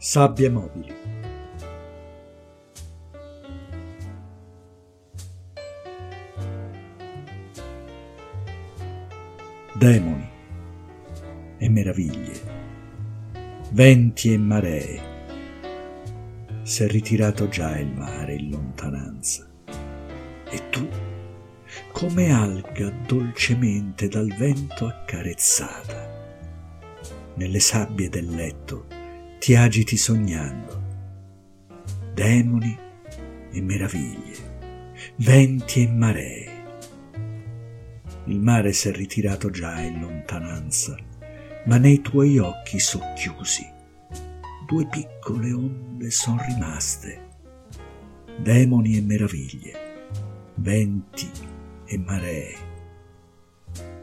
Sabbie 0.06 0.50
mobili. 0.50 0.94
Demoni 9.72 10.28
e 11.56 11.68
meraviglie, 11.70 12.38
venti 13.70 14.34
e 14.34 14.36
maree. 14.36 15.00
S'è 16.60 16.86
ritirato 16.86 17.48
già 17.48 17.78
il 17.78 17.88
mare 17.88 18.34
in 18.34 18.50
lontananza. 18.50 19.48
E 20.50 20.68
tu, 20.68 20.86
come 21.92 22.30
alga 22.30 22.90
dolcemente 23.06 24.08
dal 24.08 24.30
vento 24.34 24.86
accarezzata, 24.86 26.10
nelle 27.36 27.60
sabbie 27.60 28.10
del 28.10 28.28
letto, 28.28 28.93
ti 29.44 29.54
agiti 29.54 29.98
sognando. 29.98 30.82
Demoni 32.14 32.78
e 33.52 33.60
meraviglie, 33.60 34.36
venti 35.16 35.82
e 35.82 35.88
maree. 35.90 36.50
Il 38.24 38.40
mare 38.40 38.72
s'è 38.72 38.90
ritirato 38.90 39.50
già 39.50 39.80
in 39.80 40.00
lontananza, 40.00 40.96
ma 41.66 41.76
nei 41.76 42.00
tuoi 42.00 42.38
occhi 42.38 42.78
socchiusi 42.78 43.70
due 44.66 44.86
piccole 44.86 45.52
onde 45.52 46.10
son 46.10 46.42
rimaste. 46.42 47.28
Demoni 48.38 48.96
e 48.96 49.02
meraviglie, 49.02 49.72
venti 50.54 51.30
e 51.84 51.98
maree, 51.98 52.56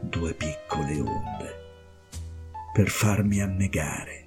due 0.02 0.34
piccole 0.34 1.00
onde 1.00 1.60
per 2.72 2.88
farmi 2.88 3.40
annegare 3.40 4.21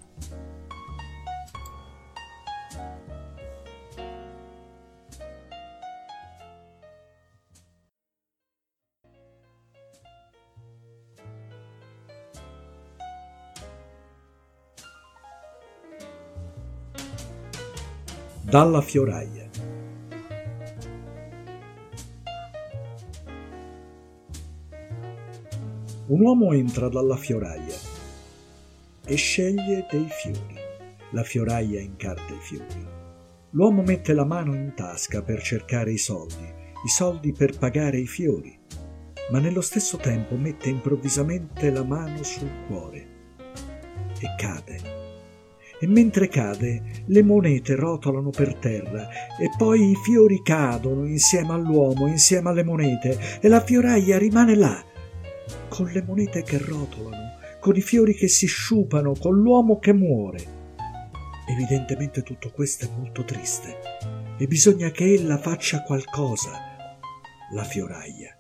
Dalla 18.56 18.80
fioraia. 18.80 19.50
Un 26.06 26.22
uomo 26.22 26.54
entra 26.54 26.88
dalla 26.88 27.18
fioraia 27.18 27.76
e 29.06 29.15
sceglie 29.15 29.86
dei 29.91 30.08
fiori. 30.10 30.56
La 31.12 31.24
fioraia 31.24 31.82
incarta 31.82 32.34
i 32.34 32.39
fiori. 32.39 32.88
L'uomo 33.50 33.82
mette 33.82 34.13
la 34.13 34.24
mano 34.24 34.56
in 34.56 34.72
tasca 34.74 35.22
per 35.22 35.41
cercare 35.41 35.91
i 35.91 35.98
soldi, 35.98 36.46
i 36.86 36.88
soldi 36.88 37.34
per 37.34 37.58
pagare 37.58 37.98
i 37.98 38.08
fiori, 38.08 38.58
ma 39.32 39.39
nello 39.39 39.60
stesso 39.60 39.98
tempo 39.98 40.38
mette 40.38 40.70
improvvisamente 40.70 41.70
la 41.72 41.84
mano 41.84 42.24
sul 42.24 42.52
cuore 42.68 43.08
e 44.18 44.34
cade 44.38 45.05
e 45.80 45.88
mentre 45.88 46.28
cade 46.28 47.04
le 47.06 47.24
monete 47.24 47.76
rotolano 47.76 48.30
per 48.30 48.56
terra 48.56 49.08
e 49.38 49.50
poi 49.58 49.92
i 49.92 49.96
fiori 49.96 50.42
cadono 50.42 51.06
insieme 51.06 51.54
all'uomo, 51.54 52.08
insieme 52.08 52.50
alle 52.50 52.64
monete 52.64 53.40
e 53.42 53.48
la 53.48 53.64
fioraia 53.64 54.18
rimane 54.18 54.56
là, 54.56 54.84
con 55.68 55.88
le 55.88 56.04
monete 56.04 56.44
che 56.44 56.58
rotolano, 56.58 57.38
con 57.60 57.76
i 57.76 57.82
fiori 57.82 58.14
che 58.14 58.28
si 58.28 58.48
sciupano, 58.48 59.14
con 59.20 59.36
l'uomo 59.36 59.80
che 59.80 59.94
muore. 59.94 60.54
Evidentemente 61.48 62.24
tutto 62.24 62.52
questo 62.52 62.86
è 62.86 62.90
molto 62.98 63.24
triste 63.24 63.78
e 64.38 64.48
bisogna 64.48 64.90
che 64.90 65.14
ella 65.14 65.38
faccia 65.38 65.84
qualcosa, 65.84 66.52
la 67.54 67.64
fioraia, 67.64 68.36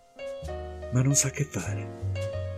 ma 0.91 1.01
non 1.01 1.15
sa 1.15 1.29
che 1.29 1.43
fare, 1.43 2.11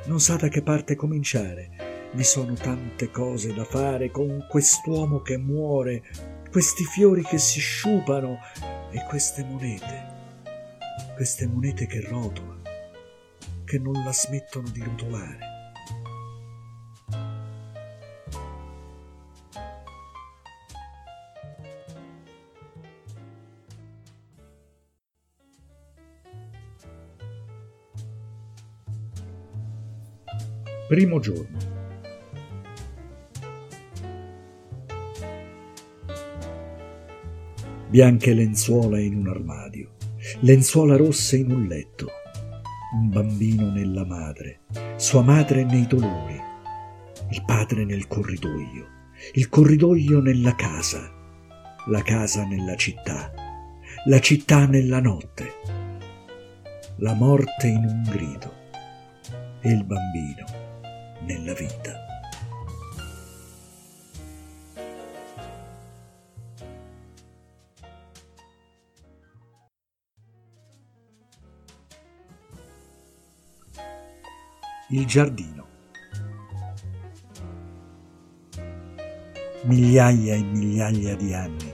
non 0.06 0.20
sa 0.20 0.36
da 0.36 0.48
che 0.48 0.62
parte 0.62 0.96
cominciare 0.96 1.77
vi 2.14 2.24
sono 2.24 2.54
tante 2.54 3.12
cose 3.12 3.54
da 3.54 3.64
fare 3.64 4.10
con 4.10 4.46
quest'uomo 4.50 5.22
che 5.22 5.38
muore, 5.38 6.04
questi 6.50 6.84
fiori 6.84 7.22
che 7.24 7.38
si 7.38 7.60
sciupano 7.60 8.40
e 8.92 9.04
queste 9.08 9.44
monete, 9.44 10.06
queste 11.16 11.46
monete 11.48 11.86
che 11.86 12.02
rotolano, 12.02 12.62
che 13.66 13.78
non 13.78 14.04
la 14.04 14.14
smettono 14.14 14.70
di 14.70 14.82
rotolare. 14.82 15.56
Primo 30.88 31.20
giorno. 31.20 31.77
Bianche 37.98 38.36
lenzuola 38.36 39.00
in 39.00 39.16
un 39.16 39.28
armadio, 39.28 39.96
lenzuola 40.42 40.96
rosse 40.96 41.38
in 41.38 41.50
un 41.50 41.66
letto, 41.66 42.06
un 42.94 43.10
bambino 43.10 43.72
nella 43.72 44.06
madre, 44.06 44.60
sua 44.98 45.24
madre 45.24 45.64
nei 45.64 45.88
dolori, 45.88 46.40
il 47.32 47.44
padre 47.44 47.86
nel 47.86 48.06
corridoio, 48.06 48.86
il 49.34 49.50
corridoio 49.50 50.20
nella 50.20 50.54
casa, 50.54 51.12
la 51.88 52.04
casa 52.04 52.46
nella 52.46 52.76
città, 52.76 53.34
la 54.06 54.20
città 54.20 54.68
nella 54.68 55.02
notte, 55.02 55.54
la 56.98 57.16
morte 57.16 57.66
in 57.66 57.84
un 57.84 58.04
grido 58.12 58.54
e 59.62 59.72
il 59.72 59.84
bambino 59.84 60.46
nella 61.26 61.54
vita. 61.54 62.07
Il 74.90 75.06
giardino. 75.06 75.68
Migliaia 79.64 80.34
e 80.34 80.42
migliaia 80.42 81.14
di 81.18 81.34
anni 81.34 81.74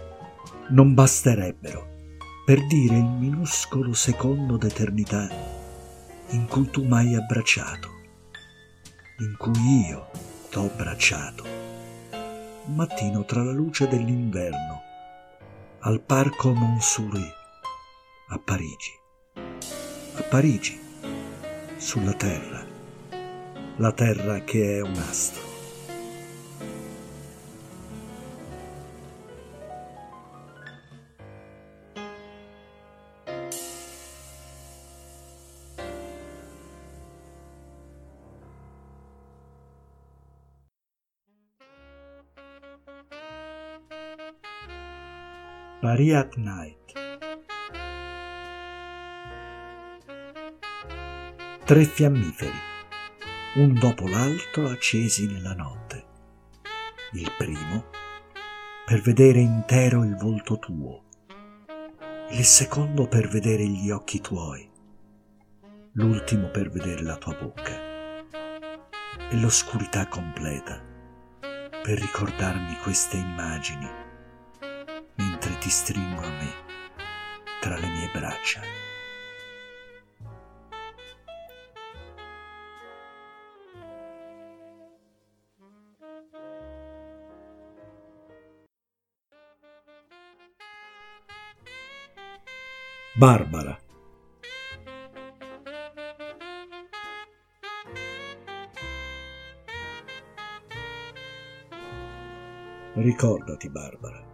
non 0.70 0.96
basterebbero 0.96 1.92
per 2.44 2.66
dire 2.66 2.98
il 2.98 3.04
minuscolo 3.04 3.94
secondo 3.94 4.58
d'eternità 4.58 5.30
in 6.30 6.48
cui 6.48 6.68
tu 6.72 6.84
m'hai 6.86 7.14
abbracciato, 7.14 7.90
in 9.20 9.36
cui 9.38 9.88
io 9.88 10.10
t'ho 10.50 10.62
abbracciato. 10.62 11.44
Un 12.66 12.74
mattino 12.74 13.26
tra 13.26 13.44
la 13.44 13.52
luce 13.52 13.88
dell'inverno, 13.88 14.82
al 15.82 16.02
parco 16.02 16.52
Montsouris, 16.52 17.32
a 18.30 18.40
Parigi. 18.40 18.92
A 20.16 20.24
Parigi, 20.24 20.80
sulla 21.78 22.14
terra 22.14 22.63
la 23.78 23.92
Terra 23.92 24.40
che 24.42 24.78
è 24.78 24.82
un 24.82 24.96
astro. 24.96 25.52
Paris 45.82 46.14
at 46.14 46.36
Night 46.38 46.94
Tre 51.66 51.84
fiammiferi 51.84 52.73
un 53.56 53.76
dopo 53.76 54.08
l'altro 54.08 54.68
accesi 54.68 55.28
nella 55.28 55.54
notte. 55.54 56.06
Il 57.12 57.32
primo 57.38 57.86
per 58.84 59.00
vedere 59.02 59.42
intero 59.42 60.04
il 60.04 60.16
volto 60.16 60.58
tuo, 60.58 61.04
il 62.32 62.44
secondo 62.46 63.08
per 63.08 63.28
vedere 63.28 63.68
gli 63.68 63.92
occhi 63.92 64.22
tuoi, 64.22 64.68
l'ultimo 65.92 66.48
per 66.48 66.72
vedere 66.72 67.04
la 67.04 67.16
tua 67.18 67.36
bocca 67.36 68.26
e 69.30 69.38
l'oscurità 69.38 70.08
completa 70.08 70.82
per 71.40 72.00
ricordarmi 72.00 72.76
queste 72.82 73.18
immagini 73.18 73.88
mentre 75.18 75.58
ti 75.60 75.70
stringo 75.70 76.22
a 76.22 76.30
me 76.30 76.54
tra 77.62 77.78
le 77.78 77.88
mie 77.88 78.10
braccia. 78.12 78.93
Barbara. 93.16 93.80
Ricordati, 102.96 103.70
Barbara. 103.70 104.26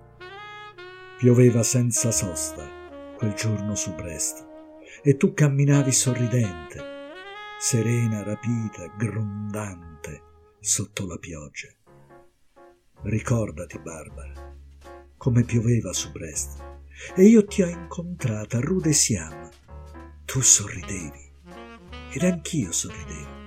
Pioveva 1.17 1.61
senza 1.61 2.11
sosta 2.11 2.65
quel 3.17 3.33
giorno 3.33 3.75
su 3.75 3.93
Brest 3.95 4.47
e 5.03 5.17
tu 5.17 5.33
camminavi 5.33 5.91
sorridente, 5.91 6.81
serena, 7.59 8.23
rapita, 8.23 8.87
grondante 8.97 10.23
sotto 10.61 11.05
la 11.05 11.17
pioggia. 11.17 11.67
Ricordati, 13.01 13.77
Barbara, 13.77 14.55
come 15.17 15.43
pioveva 15.43 15.91
su 15.91 16.11
Brest 16.11 16.78
e 17.15 17.23
io 17.23 17.45
ti 17.45 17.61
ho 17.61 17.67
incontrata 17.67 18.57
a 18.57 18.61
Rude 18.61 18.93
Siam. 18.93 19.49
Tu 20.25 20.41
sorridevi 20.41 21.31
ed 22.11 22.23
anch'io 22.23 22.71
sorridevo. 22.71 23.37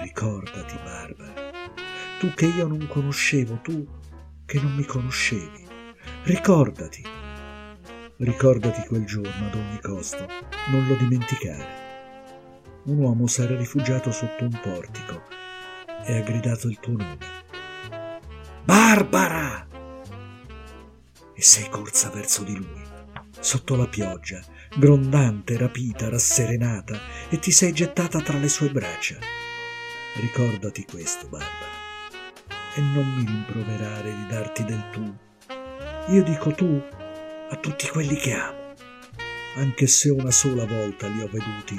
Ricordati, 0.00 0.76
Barbara, 0.82 1.50
tu 2.18 2.32
che 2.34 2.46
io 2.46 2.66
non 2.66 2.86
conoscevo, 2.86 3.60
tu 3.62 3.86
che 4.44 4.60
non 4.60 4.74
mi 4.74 4.84
conoscevi. 4.84 5.66
Ricordati. 6.24 7.02
Ricordati 8.16 8.86
quel 8.86 9.04
giorno 9.04 9.46
ad 9.46 9.54
ogni 9.54 9.80
costo, 9.80 10.26
non 10.70 10.86
lo 10.86 10.94
dimenticare. 10.94 11.82
Un 12.84 12.98
uomo 12.98 13.26
s'era 13.26 13.56
rifugiato 13.56 14.12
sotto 14.12 14.44
un 14.44 14.60
portico 14.62 15.22
e 16.04 16.18
ha 16.18 16.22
gridato 16.22 16.68
il 16.68 16.78
tuo 16.78 16.96
nome. 16.96 17.18
Barbara! 18.64 19.73
E 21.34 21.42
sei 21.42 21.68
corsa 21.68 22.10
verso 22.10 22.42
di 22.42 22.56
lui, 22.56 22.82
sotto 23.40 23.76
la 23.76 23.86
pioggia, 23.86 24.40
grondante, 24.76 25.56
rapita, 25.56 26.08
rasserenata, 26.08 26.98
e 27.28 27.38
ti 27.38 27.50
sei 27.50 27.72
gettata 27.72 28.20
tra 28.20 28.38
le 28.38 28.48
sue 28.48 28.70
braccia. 28.70 29.18
Ricordati 30.16 30.84
questo, 30.84 31.26
Barbara, 31.28 31.72
e 32.76 32.80
non 32.80 33.14
mi 33.14 33.24
rimproverare 33.24 34.14
di 34.14 34.26
darti 34.28 34.64
del 34.64 34.90
tu. 34.90 35.16
Io 36.12 36.22
dico 36.22 36.52
tu 36.52 36.82
a 37.50 37.56
tutti 37.56 37.88
quelli 37.88 38.16
che 38.16 38.32
amo, 38.32 38.74
anche 39.56 39.86
se 39.86 40.10
una 40.10 40.30
sola 40.30 40.64
volta 40.64 41.08
li 41.08 41.20
ho 41.20 41.28
veduti, 41.28 41.78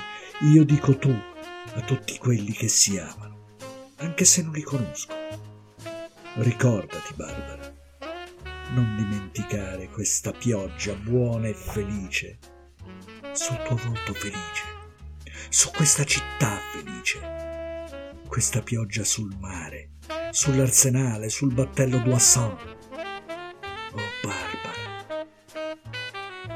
io 0.52 0.64
dico 0.64 0.98
tu 0.98 1.14
a 1.74 1.82
tutti 1.82 2.18
quelli 2.18 2.52
che 2.52 2.68
si 2.68 2.98
amano, 2.98 3.56
anche 3.98 4.26
se 4.26 4.42
non 4.42 4.54
li 4.54 4.62
conosco. 4.62 5.14
Ricordati, 6.36 7.14
Barbara, 7.16 7.65
non 8.74 8.96
dimenticare 8.98 9.90
questa 9.90 10.32
pioggia 10.32 10.94
buona 10.96 11.48
e 11.48 11.54
felice 11.54 12.40
sul 13.34 13.62
tuo 13.64 13.76
volto 13.76 14.14
felice, 14.14 14.64
su 15.50 15.70
questa 15.72 16.04
città 16.06 16.58
felice, 16.74 18.22
questa 18.28 18.62
pioggia 18.62 19.04
sul 19.04 19.36
mare, 19.40 19.90
sull'arsenale, 20.32 21.30
sul 21.30 21.54
battello 21.54 22.00
d'Oisson. 22.00 22.58
Oh 23.92 24.02
Barbara, 24.24 25.26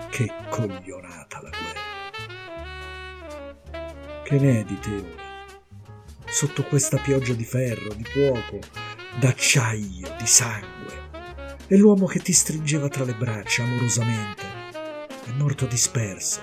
che 0.09 0.33
coglionata 0.49 1.41
la 1.41 1.49
guerra. 1.49 1.87
Che 4.23 4.39
ne 4.39 4.59
è 4.59 4.63
di 4.63 4.79
te 4.79 4.95
ora? 4.95 5.27
Sotto 6.25 6.63
questa 6.63 6.97
pioggia 6.97 7.33
di 7.33 7.45
ferro, 7.45 7.93
di 7.93 8.03
fuoco, 8.03 8.59
d'acciaio, 9.19 10.15
di 10.17 10.27
sangue 10.27 10.98
e 11.71 11.77
l'uomo 11.77 12.07
che 12.07 12.17
ti 12.17 12.33
stringeva 12.33 12.87
tra 12.87 13.03
le 13.03 13.13
braccia 13.13 13.61
amorosamente 13.61 14.41
è 15.23 15.31
morto 15.37 15.67
disperso 15.67 16.41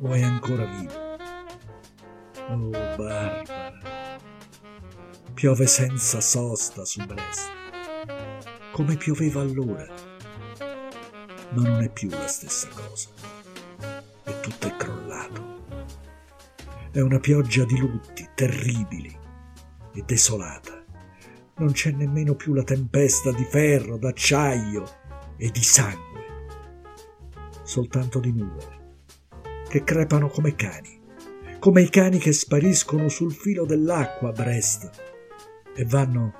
o 0.00 0.12
è 0.12 0.22
ancora 0.22 0.64
vivo. 0.64 0.92
Oh 2.48 2.68
Barbara, 2.96 3.78
piove 5.34 5.68
senza 5.68 6.20
sosta 6.20 6.84
su 6.84 7.06
Brest, 7.06 7.48
come 8.72 8.96
pioveva 8.96 9.40
allora, 9.40 9.86
ma 11.50 11.62
non 11.62 11.82
è 11.82 11.88
più 11.88 12.08
la 12.10 12.26
stessa 12.26 12.68
cosa, 12.74 13.08
e 14.24 14.40
tutto 14.40 14.66
è 14.66 14.76
crollato. 14.76 15.58
È 16.90 16.98
una 16.98 17.20
pioggia 17.20 17.64
di 17.64 17.78
lutti 17.78 18.28
terribili 18.34 19.16
e 19.94 20.02
desolata 20.04 20.79
non 21.60 21.72
c'è 21.72 21.90
nemmeno 21.90 22.34
più 22.34 22.54
la 22.54 22.64
tempesta 22.64 23.30
di 23.32 23.44
ferro, 23.44 23.98
d'acciaio 23.98 24.82
e 25.36 25.50
di 25.50 25.62
sangue, 25.62 26.24
soltanto 27.62 28.18
di 28.18 28.32
nuvole, 28.32 28.96
che 29.68 29.84
crepano 29.84 30.28
come 30.28 30.54
cani, 30.54 30.98
come 31.58 31.82
i 31.82 31.90
cani 31.90 32.16
che 32.16 32.32
spariscono 32.32 33.08
sul 33.08 33.32
filo 33.34 33.66
dell'acqua 33.66 34.30
a 34.30 34.32
Brest 34.32 34.90
e 35.76 35.84
vanno 35.84 36.32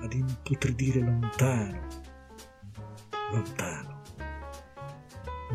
ad 0.00 0.12
imputridire 0.12 1.00
lontano, 1.00 1.86
lontano, 3.32 4.02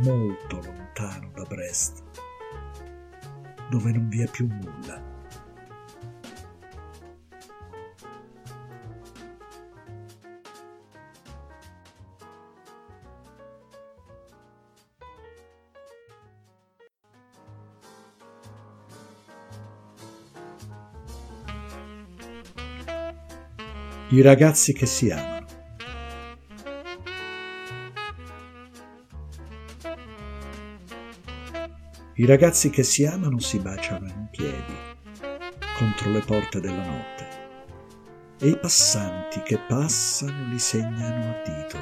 molto 0.03 0.59
lontano 0.61 1.31
da 1.33 1.43
Brest, 1.43 2.03
dove 3.69 3.91
non 3.93 4.09
vi 4.09 4.21
è 4.21 4.29
più 4.29 4.45
nulla. 4.45 5.12
I 24.13 24.21
ragazzi 24.21 24.73
che 24.73 24.85
si 24.85 25.09
amano. 25.09 25.47
I 32.13 32.25
ragazzi 32.27 32.69
che 32.69 32.83
si 32.83 33.05
amano 33.07 33.39
si 33.39 33.57
baciano 33.57 34.05
in 34.05 34.27
piedi 34.29 34.75
contro 35.79 36.11
le 36.11 36.19
porte 36.19 36.59
della 36.59 36.85
notte 36.85 37.27
e 38.37 38.49
i 38.49 38.59
passanti 38.59 39.41
che 39.41 39.57
passano 39.67 40.47
li 40.47 40.59
segnano 40.59 41.31
a 41.31 41.41
dito, 41.43 41.77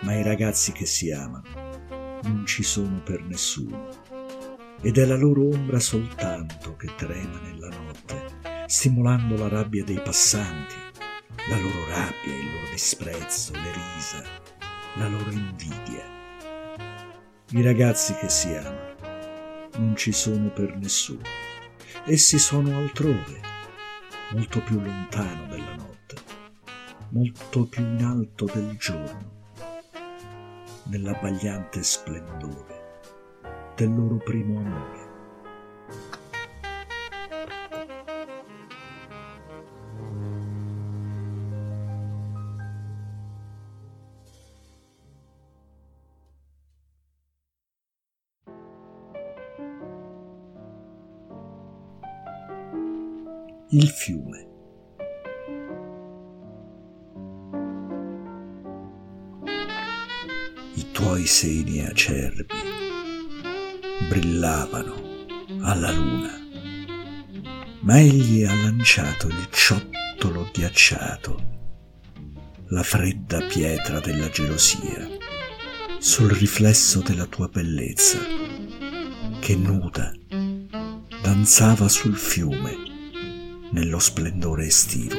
ma 0.00 0.14
i 0.14 0.24
ragazzi 0.24 0.72
che 0.72 0.86
si 0.86 1.12
amano 1.12 1.44
non 2.24 2.46
ci 2.46 2.64
sono 2.64 3.00
per 3.04 3.22
nessuno 3.22 3.90
ed 4.80 4.98
è 4.98 5.04
la 5.04 5.16
loro 5.16 5.50
ombra 5.50 5.78
soltanto 5.78 6.74
che 6.74 6.92
trema 6.96 7.38
nella 7.38 7.68
notte, 7.68 8.64
stimolando 8.66 9.36
la 9.36 9.46
rabbia 9.46 9.84
dei 9.84 10.00
passanti, 10.00 10.87
la 11.48 11.56
loro 11.56 11.86
rabbia, 11.86 12.34
il 12.34 12.52
loro 12.52 12.70
disprezzo, 12.70 13.52
le 13.52 13.72
risa, 13.72 14.22
la 14.96 15.08
loro 15.08 15.30
invidia. 15.30 16.04
I 17.52 17.62
ragazzi 17.62 18.14
che 18.14 18.28
si 18.28 18.54
amano 18.54 18.96
non 19.76 19.96
ci 19.96 20.12
sono 20.12 20.50
per 20.50 20.76
nessuno. 20.76 21.22
Essi 22.04 22.38
sono 22.38 22.76
altrove, 22.76 23.40
molto 24.32 24.62
più 24.62 24.78
lontano 24.78 25.46
della 25.46 25.74
notte, 25.74 26.16
molto 27.10 27.64
più 27.66 27.82
in 27.82 28.04
alto 28.04 28.44
del 28.44 28.76
giorno, 28.76 29.46
nell'abbagliante 30.84 31.82
splendore 31.82 33.00
del 33.74 33.94
loro 33.94 34.16
primo 34.16 34.58
amore. 34.58 35.07
Il 53.70 53.86
fiume. 53.90 54.46
I 60.74 60.90
tuoi 60.92 61.26
seni 61.26 61.84
acerbi 61.84 62.46
brillavano 64.08 64.94
alla 65.60 65.92
luna, 65.92 66.32
ma 67.80 68.00
egli 68.00 68.42
ha 68.44 68.54
lanciato 68.54 69.26
il 69.26 69.48
ciottolo 69.50 70.48
ghiacciato, 70.50 71.56
la 72.68 72.82
fredda 72.82 73.42
pietra 73.42 74.00
della 74.00 74.30
gelosia, 74.30 75.06
sul 75.98 76.30
riflesso 76.30 77.00
della 77.00 77.26
tua 77.26 77.48
bellezza, 77.48 78.18
che 79.40 79.56
nuda 79.56 80.10
danzava 81.20 81.86
sul 81.88 82.16
fiume 82.16 82.87
nello 83.78 84.00
splendore 84.00 84.66
estivo. 84.66 85.14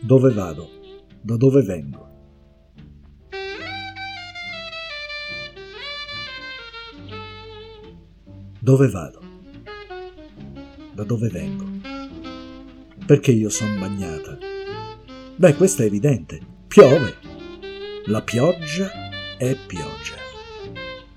Dove 0.00 0.32
vado? 0.32 0.68
Da 1.22 1.36
dove 1.36 1.62
vengo? 1.62 2.08
Dove 8.58 8.88
vado? 8.88 9.22
Da 10.92 11.04
dove 11.04 11.28
vengo? 11.28 11.79
Perché 13.10 13.32
io 13.32 13.50
sono 13.50 13.76
bagnata. 13.76 14.38
Beh, 15.34 15.56
questo 15.56 15.82
è 15.82 15.86
evidente. 15.86 16.38
Piove. 16.68 17.16
La 18.04 18.22
pioggia 18.22 18.88
è 19.36 19.56
pioggia. 19.66 20.14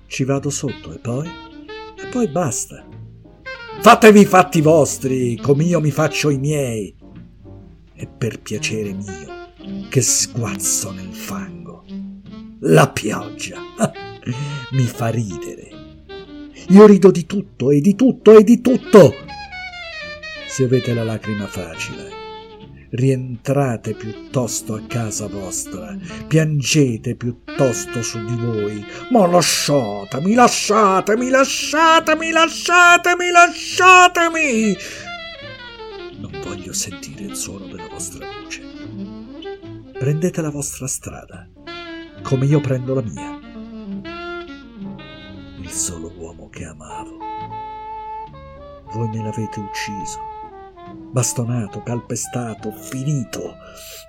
Ci 0.04 0.24
vado 0.24 0.50
sotto 0.50 0.92
e 0.92 0.98
poi? 0.98 1.30
E 1.96 2.06
poi 2.08 2.26
basta. 2.26 2.84
Fatevi 3.80 4.22
i 4.22 4.24
fatti 4.24 4.60
vostri, 4.60 5.36
come 5.36 5.62
io 5.62 5.78
mi 5.78 5.92
faccio 5.92 6.30
i 6.30 6.38
miei. 6.38 6.92
E 7.94 8.08
per 8.08 8.40
piacere 8.40 8.92
mio, 8.92 9.86
che 9.88 10.00
sguazzo 10.00 10.90
nel 10.90 11.14
fango. 11.14 11.84
La 12.62 12.90
pioggia 12.90 13.60
mi 14.72 14.82
fa 14.82 15.10
ridere. 15.10 15.68
Io 16.70 16.86
rido 16.86 17.12
di 17.12 17.24
tutto 17.24 17.70
e 17.70 17.80
di 17.80 17.94
tutto 17.94 18.36
e 18.36 18.42
di 18.42 18.60
tutto 18.60 19.23
se 20.54 20.62
avete 20.62 20.94
la 20.94 21.02
lacrima 21.02 21.48
facile. 21.48 22.22
Rientrate 22.90 23.94
piuttosto 23.94 24.74
a 24.74 24.82
casa 24.86 25.26
vostra, 25.26 25.98
piangete 26.28 27.16
piuttosto 27.16 28.02
su 28.02 28.24
di 28.24 28.36
voi, 28.36 28.86
ma 29.10 29.26
lasciatemi, 29.26 30.32
lasciatemi, 30.34 31.28
lasciatemi, 31.28 32.30
lasciatemi, 32.30 33.30
lasciatemi! 33.32 34.76
Non 36.20 36.30
voglio 36.44 36.72
sentire 36.72 37.24
il 37.24 37.34
suono 37.34 37.66
della 37.66 37.88
vostra 37.88 38.24
voce. 38.24 38.62
Prendete 39.98 40.40
la 40.40 40.50
vostra 40.50 40.86
strada, 40.86 41.48
come 42.22 42.46
io 42.46 42.60
prendo 42.60 42.94
la 42.94 43.02
mia. 43.02 43.40
Il 45.60 45.70
solo 45.70 46.12
uomo 46.16 46.48
che 46.48 46.64
amavo. 46.64 47.18
Voi 48.92 49.08
me 49.08 49.20
l'avete 49.20 49.58
ucciso 49.58 50.33
bastonato, 51.14 51.80
calpestato, 51.84 52.72
finito. 52.72 53.54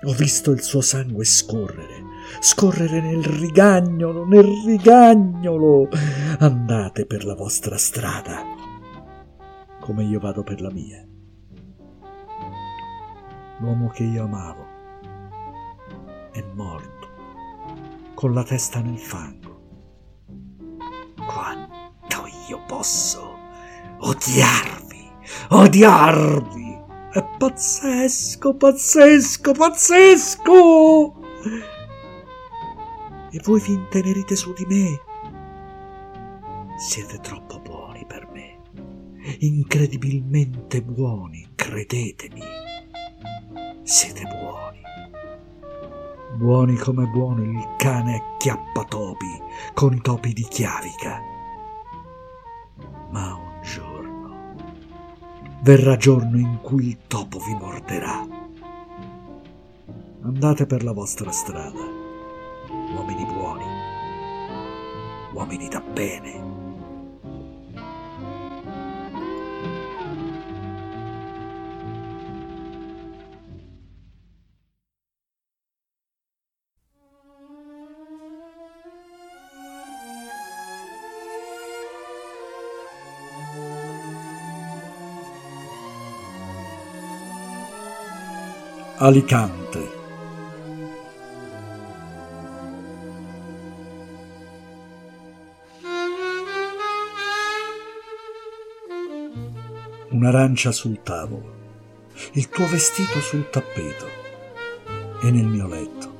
Ho 0.02 0.12
visto 0.12 0.50
il 0.50 0.60
suo 0.60 0.80
sangue 0.80 1.24
scorrere, 1.24 2.02
scorrere 2.40 3.00
nel 3.00 3.22
rigagnolo, 3.22 4.26
nel 4.26 4.48
rigagnolo. 4.64 5.88
Andate 6.40 7.06
per 7.06 7.24
la 7.24 7.36
vostra 7.36 7.78
strada, 7.78 8.42
come 9.78 10.02
io 10.02 10.18
vado 10.18 10.42
per 10.42 10.60
la 10.60 10.72
mia. 10.72 11.06
L'uomo 13.60 13.88
che 13.90 14.02
io 14.02 14.24
amavo 14.24 14.66
è 16.32 16.44
morto, 16.54 17.08
con 18.14 18.34
la 18.34 18.42
testa 18.42 18.80
nel 18.80 18.98
fango. 18.98 19.54
Quanto 21.24 22.26
io 22.48 22.64
posso 22.66 23.38
odiarvi, 24.00 25.08
odiarvi! 25.50 26.75
È 27.16 27.24
pazzesco, 27.24 28.56
pazzesco, 28.56 29.52
pazzesco! 29.52 31.14
E 33.30 33.40
voi 33.42 33.58
vi 33.58 33.72
intenerite 33.72 34.36
su 34.36 34.52
di 34.52 34.66
me. 34.66 35.00
Siete 36.76 37.18
troppo 37.20 37.58
buoni 37.60 38.04
per 38.06 38.28
me. 38.34 38.60
Incredibilmente 39.38 40.82
buoni, 40.82 41.52
credetemi. 41.54 42.42
Siete 43.82 44.22
buoni. 44.24 44.82
Buoni 46.36 46.76
come 46.76 47.06
buono 47.06 47.42
il 47.44 47.66
cane 47.78 48.16
acchiappatopi 48.16 49.40
con 49.72 49.94
i 49.94 50.02
topi 50.02 50.34
di 50.34 50.42
chiavica. 50.42 51.18
Ma 53.10 53.36
un 53.36 53.45
verrà 55.62 55.96
giorno 55.96 56.38
in 56.38 56.58
cui 56.62 56.88
il 56.88 56.98
topo 57.06 57.38
vi 57.38 57.54
morderà. 57.54 58.26
Andate 60.22 60.66
per 60.66 60.82
la 60.82 60.92
vostra 60.92 61.30
strada, 61.30 61.80
uomini 62.94 63.24
buoni, 63.24 63.64
uomini 65.32 65.68
da 65.68 65.80
bene. 65.80 66.55
Alicante. 89.06 89.88
Un'arancia 100.08 100.72
sul 100.72 101.04
tavolo, 101.04 101.54
il 102.32 102.48
tuo 102.48 102.66
vestito 102.66 103.20
sul 103.20 103.48
tappeto 103.48 104.06
e 105.22 105.30
nel 105.30 105.46
mio 105.46 105.68
letto. 105.68 106.14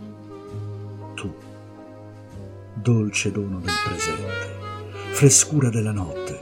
Tu, 1.15 1.35
dolce 2.73 3.33
dono 3.33 3.59
del 3.59 3.75
presente, 3.85 5.11
frescura 5.11 5.71
della 5.71 5.91
notte, 5.91 6.41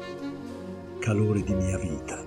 calore 0.99 1.43
di 1.43 1.55
mia 1.55 1.79
vita. 1.79 2.24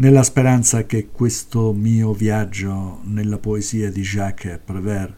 Nella 0.00 0.22
speranza 0.22 0.86
che 0.86 1.08
questo 1.12 1.74
mio 1.74 2.14
viaggio 2.14 3.00
nella 3.04 3.36
poesia 3.36 3.90
di 3.90 4.00
Jacques 4.00 4.58
Prévert 4.64 5.14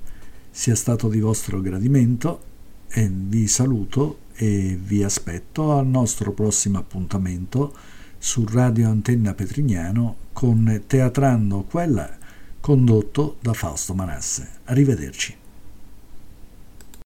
sia 0.50 0.74
stato 0.74 1.08
di 1.08 1.20
vostro 1.20 1.60
gradimento 1.60 2.42
e 2.88 3.08
vi 3.08 3.46
saluto 3.46 4.22
e 4.34 4.76
vi 4.82 5.04
aspetto 5.04 5.72
al 5.78 5.86
nostro 5.86 6.32
prossimo 6.32 6.78
appuntamento 6.78 7.72
su 8.18 8.44
Radio 8.50 8.88
Antenna 8.88 9.34
Petrignano 9.34 10.16
con 10.32 10.82
Teatrando 10.84 11.62
Quella 11.62 12.18
condotto 12.58 13.36
da 13.40 13.52
Fausto 13.52 13.94
Manasse. 13.94 14.48
Arrivederci. 14.64 15.41